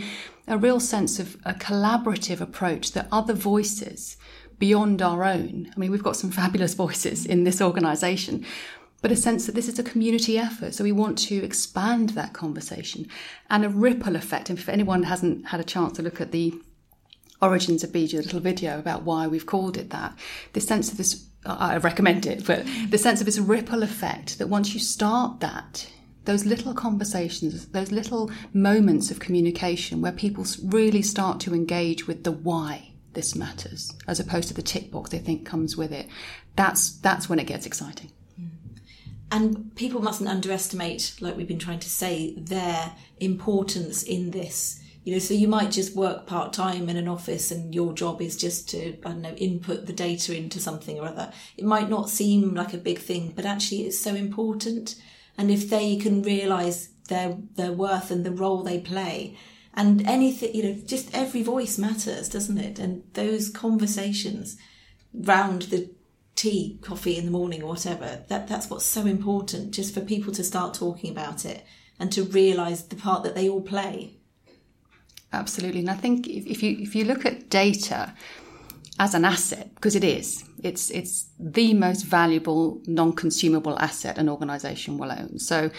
[0.48, 4.16] a real sense of a collaborative approach that other voices
[4.58, 5.70] beyond our own.
[5.74, 8.46] I mean, we've got some fabulous voices in this organisation,
[9.02, 10.74] but a sense that this is a community effort.
[10.74, 13.08] So we want to expand that conversation
[13.50, 14.48] and a ripple effect.
[14.48, 16.54] And if anyone hasn't had a chance to look at the
[17.42, 20.16] origins of Bijou, a little video about why we've called it that,
[20.52, 24.46] the sense of this, I recommend it, but the sense of this ripple effect that
[24.46, 25.90] once you start that,
[26.24, 32.22] those little conversations, those little moments of communication where people really start to engage with
[32.22, 36.06] the why this matters, as opposed to the tick box they think comes with it.
[36.54, 38.12] That's that's when it gets exciting.
[39.32, 44.78] And people mustn't underestimate, like we've been trying to say, their importance in this.
[45.04, 48.20] You know, so you might just work part time in an office and your job
[48.20, 51.32] is just to, I don't know, input the data into something or other.
[51.56, 54.96] It might not seem like a big thing, but actually it's so important.
[55.38, 59.36] And if they can realise their their worth and the role they play,
[59.74, 62.78] and anything, you know, just every voice matters, doesn't it?
[62.78, 64.58] And those conversations
[65.14, 65.90] round the
[66.42, 68.24] tea, coffee in the morning or whatever.
[68.28, 71.64] That that's what's so important, just for people to start talking about it
[72.00, 74.16] and to realise the part that they all play.
[75.32, 78.12] Absolutely, and I think if, if you if you look at data
[78.98, 84.98] as an asset, because it is, it's it's the most valuable non-consumable asset an organisation
[84.98, 85.38] will own.
[85.38, 85.70] So,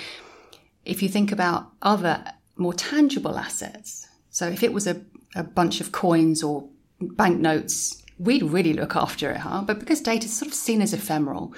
[0.85, 2.23] if you think about other
[2.55, 5.01] more tangible assets, so if it was a,
[5.35, 6.69] a bunch of coins or
[7.01, 9.63] banknotes we'd really look after it, huh?
[9.65, 11.53] But because data is sort of seen as ephemeral.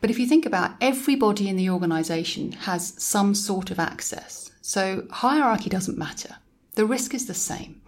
[0.00, 4.50] But if you think about everybody in the organization has some sort of access.
[4.60, 6.36] So hierarchy doesn't matter.
[6.74, 7.80] The risk is the same.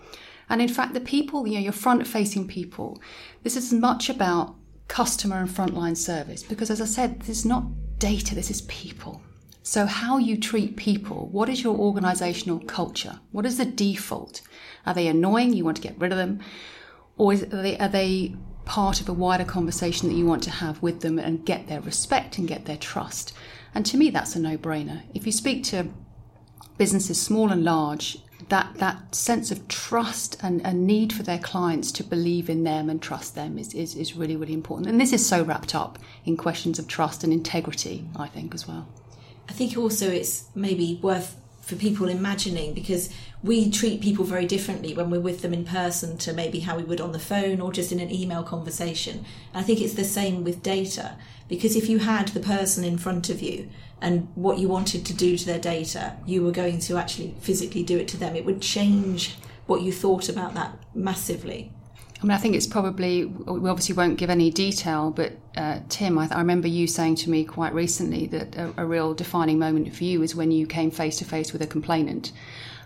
[0.48, 3.00] And in fact, the people, you know, your front facing people,
[3.42, 4.54] this is much about
[4.88, 7.64] customer and frontline service because as I said, this is not
[7.98, 9.20] data, this is people.
[9.62, 13.18] So, how you treat people, what is your organizational culture?
[13.32, 14.40] What is the default?
[14.86, 15.54] Are they annoying?
[15.54, 16.40] You want to get rid of them?
[17.16, 20.50] Or is, are, they, are they part of a wider conversation that you want to
[20.50, 23.32] have with them and get their respect and get their trust?
[23.74, 25.02] And to me, that's a no-brainer.
[25.14, 25.88] If you speak to
[26.78, 31.90] businesses, small and large, that that sense of trust and a need for their clients
[31.92, 34.88] to believe in them and trust them is, is, is really, really important.
[34.88, 38.68] And this is so wrapped up in questions of trust and integrity, I think, as
[38.68, 38.88] well.
[39.48, 43.10] I think also it's maybe worth for people imagining because
[43.46, 46.82] we treat people very differently when we're with them in person to maybe how we
[46.82, 49.24] would on the phone or just in an email conversation.
[49.54, 51.16] And I think it's the same with data
[51.48, 53.68] because if you had the person in front of you
[54.00, 57.84] and what you wanted to do to their data, you were going to actually physically
[57.84, 61.70] do it to them, it would change what you thought about that massively.
[62.20, 66.18] I mean, I think it's probably, we obviously won't give any detail, but uh, Tim,
[66.18, 69.94] I, I, remember you saying to me quite recently that a, a real defining moment
[69.94, 72.32] for you is when you came face to face with a complainant.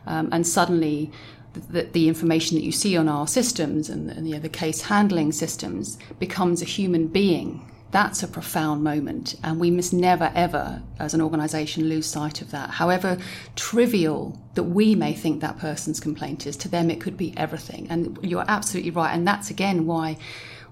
[0.06, 1.10] Um, and suddenly,
[1.52, 4.82] the, the, information that you see on our systems and, and you know, the case
[4.82, 10.80] handling systems becomes a human being That's a profound moment, and we must never, ever,
[11.00, 12.70] as an organisation, lose sight of that.
[12.70, 13.18] However
[13.56, 17.88] trivial that we may think that person's complaint is, to them it could be everything.
[17.90, 19.12] And you're absolutely right.
[19.12, 20.18] And that's again why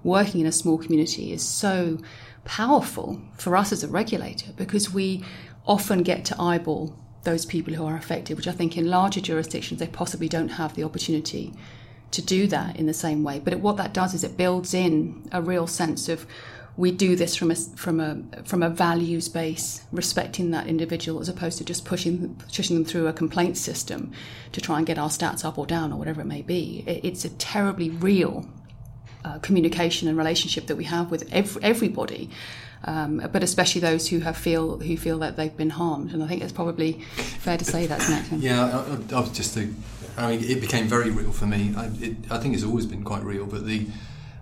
[0.05, 1.99] working in a small community is so
[2.45, 5.25] powerful for us as a regulator, because we
[5.67, 6.97] often get to eyeball
[7.29, 10.75] those people who are affected, which I think in larger jurisdictions they possibly don't have
[10.75, 11.53] the opportunity
[12.11, 13.39] to do that in the same way.
[13.39, 16.27] But what that does is it builds in a real sense of
[16.79, 21.29] we do this from a from a from a values base, respecting that individual, as
[21.29, 24.13] opposed to just pushing pushing them through a complaint system
[24.53, 26.85] to try and get our stats up or down or whatever it may be.
[26.87, 28.49] It's a terribly real
[29.25, 32.31] uh, communication and relationship that we have with ev- everybody.
[32.85, 36.29] Um, but especially those who have feel who feel that they've been harmed, and I
[36.29, 38.33] think it's probably fair to say that's next.
[38.33, 39.69] Yeah, I, I was just, a,
[40.17, 41.75] I mean, it became very real for me.
[41.77, 43.87] I, it, I think it's always been quite real, but the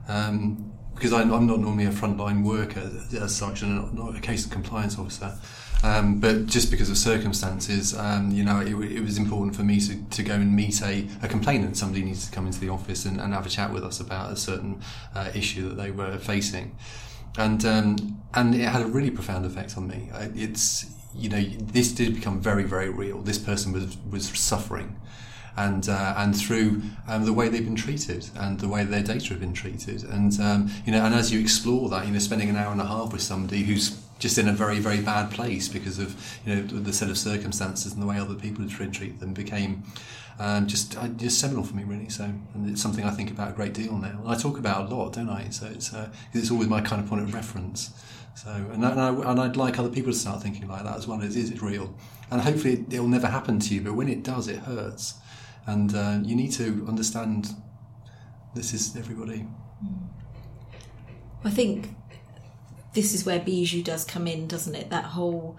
[0.09, 4.21] um, because I'm, I'm, not normally a frontline worker as such, and not, not a
[4.21, 5.35] case of compliance officer.
[5.85, 9.79] Um, but just because of circumstances, um, you know, it, it, was important for me
[9.81, 11.77] to, to go and meet a, a complainant.
[11.77, 14.33] Somebody needs to come into the office and, and have a chat with us about
[14.33, 14.81] a certain
[15.15, 16.75] uh, issue that they were facing,
[17.39, 20.11] and um, and it had a really profound effect on me.
[20.35, 23.21] It's you know, this did become very very real.
[23.21, 24.97] This person was was suffering
[25.57, 29.31] and uh, and through um, the way they've been treated and the way their data
[29.31, 30.05] have been treated.
[30.05, 32.81] And um, you know, and as you explore that, you know, spending an hour and
[32.81, 36.55] a half with somebody who's just in a very very bad place because of you
[36.55, 39.83] know the set of circumstances and the way other people treat them became.
[40.39, 43.51] Um, just uh, just seminal for me really so and it's something I think about
[43.51, 44.23] a great deal now.
[44.27, 45.49] I talk about a lot don't I?
[45.49, 47.91] So it's uh, it's always my kind of point of reference.
[48.35, 51.23] So and, and, I, would like other people to start thinking like that as well.
[51.23, 51.95] Is, is it real.
[52.31, 55.15] And hopefully it, will never happen to you but when it does it hurts.
[55.67, 57.49] And uh, you need to understand
[58.55, 59.47] this is everybody.
[61.45, 61.95] I think
[62.93, 64.91] this is where Bijou does come in, doesn't it?
[64.91, 65.57] That whole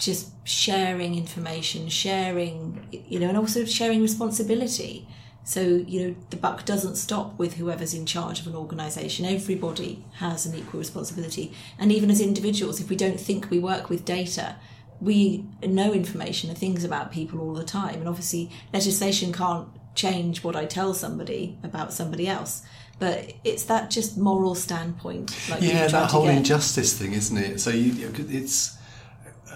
[0.00, 5.06] just sharing information, sharing, you know, and also sharing responsibility.
[5.44, 9.26] So, you know, the buck doesn't stop with whoever's in charge of an organisation.
[9.26, 11.52] Everybody has an equal responsibility.
[11.78, 14.56] And even as individuals, if we don't think we work with data,
[15.00, 20.44] we know information and things about people all the time, and obviously legislation can't change
[20.44, 22.62] what I tell somebody about somebody else.
[22.98, 25.34] But it's that just moral standpoint.
[25.48, 27.60] Like yeah, that whole injustice thing, isn't it?
[27.60, 28.76] So you, it's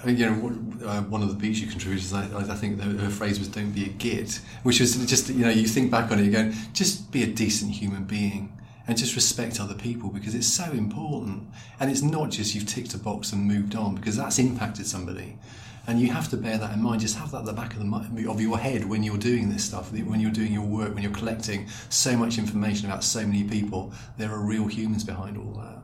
[0.06, 3.72] you know, uh, one of the Bijou contributors, I, I think her phrase was "Don't
[3.72, 6.52] be a git," which was just you know, you think back on it, you go,
[6.72, 8.54] just be a decent human being
[8.86, 11.48] and just respect other people because it's so important.
[11.80, 15.38] And it's not just you've ticked a box and moved on because that's impacted somebody.
[15.86, 17.02] And you have to bear that in mind.
[17.02, 19.64] Just have that at the back of the of your head when you're doing this
[19.64, 23.44] stuff, when you're doing your work, when you're collecting so much information about so many
[23.44, 23.92] people.
[24.16, 25.83] There are real humans behind all that.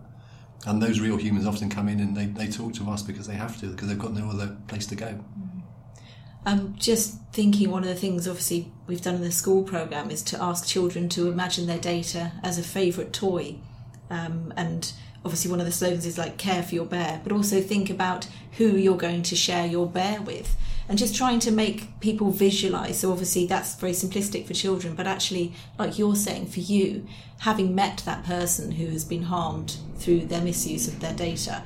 [0.67, 3.35] And those real humans often come in and they, they talk to us because they
[3.35, 5.07] have to, because they've got no other place to go.
[5.07, 5.61] Mm-hmm.
[6.45, 10.23] I'm just thinking one of the things, obviously, we've done in the school program is
[10.25, 13.57] to ask children to imagine their data as a favourite toy.
[14.09, 14.91] Um, and
[15.25, 18.27] obviously, one of the slogans is like care for your bear, but also think about
[18.53, 20.57] who you're going to share your bear with.
[20.91, 22.99] And just trying to make people visualize.
[22.99, 27.07] So, obviously, that's very simplistic for children, but actually, like you're saying, for you,
[27.39, 31.63] having met that person who has been harmed through their misuse of their data,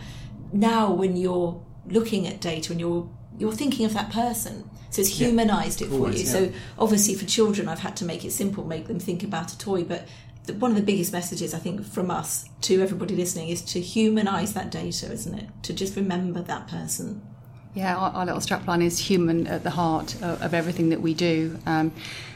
[0.53, 3.09] now when you're looking at data and you're
[3.39, 4.71] you're thinking of that person.
[4.91, 5.89] So it's humanized yeah.
[5.89, 6.41] it for Always, you.
[6.41, 6.53] Yeah.
[6.53, 9.59] So obviously for children, I've had to make it simple, make them think about a
[9.59, 9.83] toy.
[9.83, 10.07] But
[10.45, 13.81] the, one of the biggest messages I think from us to everybody listening is to
[13.81, 15.49] humanize that data, isn't it?
[15.65, 17.23] To just remember that person.
[17.75, 21.13] Yeah, our, our little strapline is human at the heart of, of everything that we
[21.13, 21.59] do.
[21.67, 21.93] Um,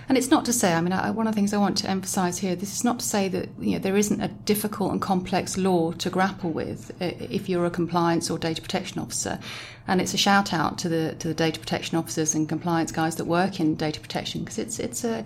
[0.09, 1.90] and it's not to say, I mean, I, one of the things I want to
[1.90, 5.01] emphasise here, this is not to say that you know there isn't a difficult and
[5.01, 9.38] complex law to grapple with if you're a compliance or data protection officer.
[9.87, 13.16] And it's a shout out to the to the data protection officers and compliance guys
[13.16, 15.24] that work in data protection because it's it's a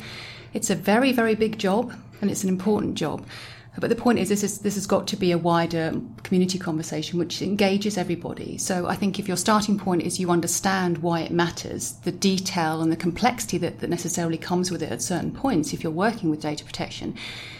[0.53, 3.25] it's a very very big job and it's an important job.
[3.79, 7.19] But the point is, this, is, this has got to be a wider community conversation
[7.19, 8.59] which engages everybody.
[8.59, 12.83] So I think if your starting point is you understand why it matters, the detail
[12.83, 16.29] and the complexity that, that necessarily comes with it at certain points, if you're working
[16.29, 17.15] with data protection,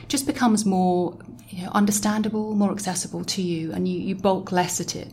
[0.09, 1.17] just becomes more
[1.49, 5.13] you know, understandable, more accessible to you, and you, you bulk less at it.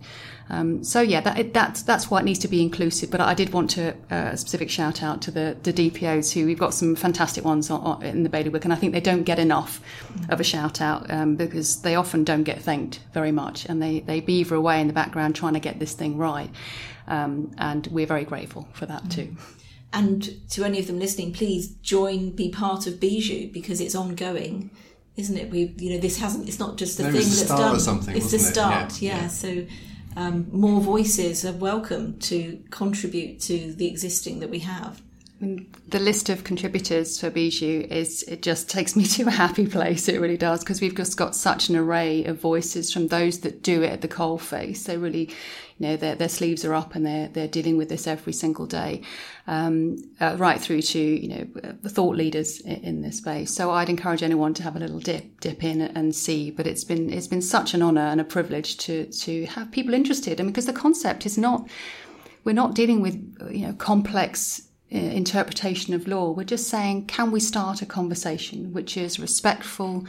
[0.52, 3.12] Um, so yeah, that, that's that's why it needs to be inclusive.
[3.12, 6.46] But I did want to uh, a specific shout out to the, the DPOs who
[6.46, 9.24] we've got some fantastic ones on, on, in the bailiwick, and I think they don't
[9.24, 9.82] get enough
[10.30, 14.00] of a shout out um, because they often don't get thanked very much, and they
[14.00, 16.50] they beaver away in the background trying to get this thing right,
[17.08, 19.36] um, and we're very grateful for that too.
[19.94, 24.70] And to any of them listening, please join, be part of Bijou because it's ongoing
[25.16, 25.50] isn't it?
[25.52, 26.48] We, you know, this hasn't.
[26.48, 27.76] It's not just the No, it thing was the that's start done.
[27.76, 28.54] of something, it's the wasn't it?
[28.54, 29.02] start.
[29.02, 29.22] Yeah, Yeah.
[29.24, 29.28] yeah.
[29.28, 29.66] So
[30.20, 35.02] um, more voices are welcome to contribute to the existing that we have.
[35.42, 40.10] The list of contributors for Bijou is it just takes me to a happy place.
[40.10, 43.64] It really does because we've just got such an array of voices from those that
[43.64, 44.84] do it at the coal face.
[44.84, 45.30] They really,
[45.78, 48.66] you know, their, their sleeves are up and they're they're dealing with this every single
[48.66, 49.02] day,
[49.48, 53.54] um, uh, right through to you know the thought leaders in, in this space.
[53.54, 56.52] So I'd encourage anyone to have a little dip dip in and see.
[56.52, 59.94] But it's been it's been such an honour and a privilege to to have people
[59.94, 61.66] interested, and because the concept is not
[62.44, 63.16] we're not dealing with
[63.50, 64.64] you know complex
[64.98, 66.32] interpretation of law.
[66.32, 70.06] We're just saying, can we start a conversation which is respectful,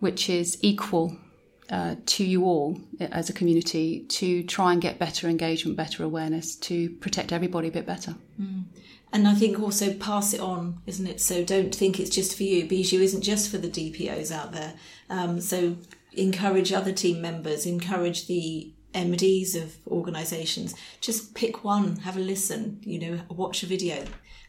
[0.00, 1.16] which is equal
[1.70, 6.56] uh, to you all as a community to try and get better engagement, better awareness,
[6.56, 8.16] to protect everybody a bit better.
[9.12, 11.20] And I think also pass it on, isn't it?
[11.20, 12.66] So don't think it's just for you.
[12.66, 14.74] Bijou isn't just for the DPOs out there.
[15.08, 15.76] Um, so
[16.12, 20.74] encourage other team members, encourage the MDs of organisations.
[21.00, 24.04] Just pick one, have a listen, you know, watch a video.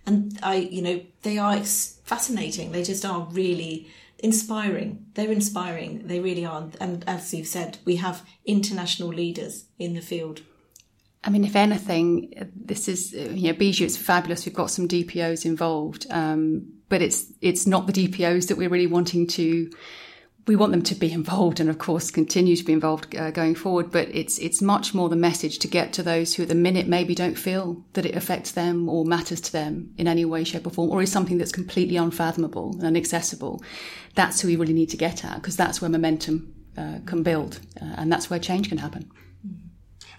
[0.06, 2.72] And I, you know, they are fascinating.
[2.72, 3.88] They just are really
[4.20, 5.06] inspiring.
[5.14, 6.08] They're inspiring.
[6.08, 6.70] They really are.
[6.80, 10.42] And as you've said, we have international leaders in the field.
[11.24, 13.86] I mean, if anything, this is you know, Bijou.
[13.86, 14.46] It's fabulous.
[14.46, 18.88] We've got some DPOs involved, um, but it's it's not the DPOs that we're really
[18.88, 19.70] wanting to.
[20.48, 23.56] We want them to be involved, and of course, continue to be involved uh, going
[23.56, 23.92] forward.
[23.92, 26.88] But it's it's much more the message to get to those who, at the minute,
[26.88, 30.68] maybe don't feel that it affects them or matters to them in any way, shape,
[30.68, 33.64] or form, or is something that's completely unfathomable and inaccessible.
[34.16, 37.60] That's who we really need to get at, because that's where momentum uh, can build,
[37.82, 39.10] uh, and that's where change can happen.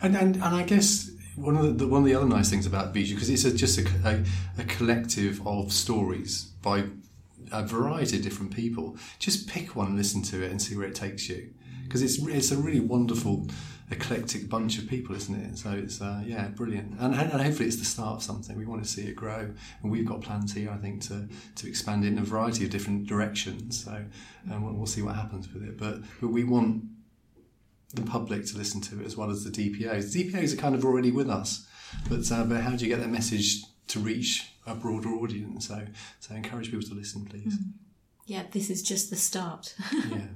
[0.01, 2.93] And, and and I guess one of the one of the other nice things about
[2.93, 6.85] Bijou because it's a, just a, a, a collective of stories by
[7.53, 8.97] a variety of different people.
[9.19, 11.53] Just pick one, and listen to it, and see where it takes you.
[11.85, 13.49] Because it's it's a really wonderful
[13.91, 15.59] eclectic bunch of people, isn't it?
[15.59, 16.99] So it's uh, yeah, brilliant.
[16.99, 18.57] And, and hopefully it's the start of something.
[18.57, 19.51] We want to see it grow,
[19.83, 22.71] and we've got plans here, I think, to to expand it in a variety of
[22.71, 23.85] different directions.
[23.85, 24.05] So
[24.51, 25.79] and we'll, we'll see what happens with it.
[25.79, 26.85] But but we want
[27.95, 30.13] the public to listen to it as well as the DPOs.
[30.13, 31.67] The DPOs are kind of already with us,
[32.09, 35.69] but, uh, but how do you get that message to reach a broader audience?
[35.69, 35.83] So,
[36.21, 37.57] so encourage people to listen, please.
[38.27, 39.75] Yeah, this is just the start.
[40.11, 40.27] Yeah.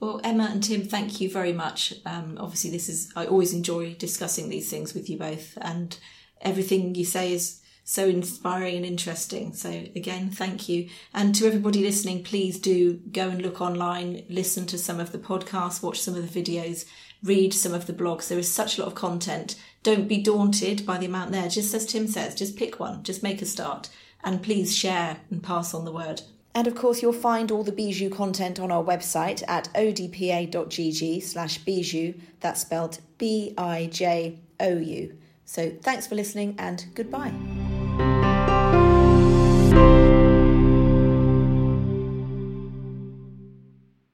[0.00, 1.94] Well, Emma and Tim, thank you very much.
[2.04, 5.96] Um, obviously, this is I always enjoy discussing these things with you both, and
[6.42, 9.52] everything you say is so inspiring and interesting.
[9.54, 10.88] So again, thank you.
[11.12, 15.18] And to everybody listening, please do go and look online, listen to some of the
[15.18, 16.86] podcasts, watch some of the videos,
[17.22, 18.28] read some of the blogs.
[18.28, 19.56] There is such a lot of content.
[19.84, 21.48] Don't be daunted by the amount there.
[21.48, 23.90] Just as Tim says, just pick one, just make a start,
[24.24, 26.22] and please share and pass on the word.
[26.54, 31.58] And of course, you'll find all the Bijou content on our website at odpa.gg slash
[31.58, 32.14] bijou.
[32.40, 35.16] That's spelled B I J O U.
[35.44, 37.34] So thanks for listening and goodbye.